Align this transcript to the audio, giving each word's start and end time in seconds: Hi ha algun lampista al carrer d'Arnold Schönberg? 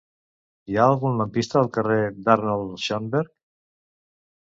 Hi 0.71 0.77
ha 0.79 0.87
algun 0.93 1.19
lampista 1.19 1.61
al 1.63 1.71
carrer 1.77 2.01
d'Arnold 2.25 2.85
Schönberg? 2.89 3.33